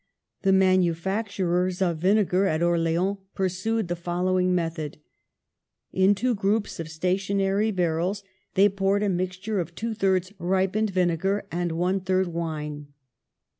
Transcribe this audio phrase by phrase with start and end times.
[0.41, 4.97] The manufacturers of vinegar in Orleans FOR THE NATIONAL WEALTH 75 pursued the following method:
[5.93, 8.23] Into groups of stationary barrels
[8.55, 12.87] they poured a mixture of two thirds ripened vinegar and one third wine.